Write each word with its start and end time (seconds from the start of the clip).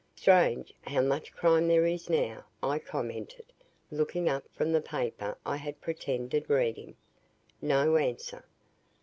"Strange, 0.15 0.73
how 0.81 0.99
much 1.01 1.31
crime 1.31 1.67
there 1.67 1.85
is 1.85 2.09
now," 2.09 2.43
I 2.63 2.79
commented, 2.79 3.53
looking 3.91 4.27
up 4.27 4.43
from 4.51 4.71
the 4.71 4.81
paper 4.81 5.37
I 5.45 5.57
had 5.57 5.79
pretended 5.79 6.49
reading. 6.49 6.95
No 7.61 7.97
answer. 7.97 8.43